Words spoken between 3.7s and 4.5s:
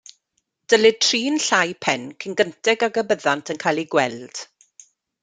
eu gweld.